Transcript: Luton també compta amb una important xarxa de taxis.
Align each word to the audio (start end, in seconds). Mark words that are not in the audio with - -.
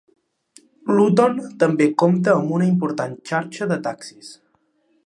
Luton 0.99 1.37
també 1.65 1.89
compta 2.05 2.35
amb 2.39 2.55
una 2.57 2.71
important 2.71 3.15
xarxa 3.33 3.71
de 3.75 3.79
taxis. 3.91 4.35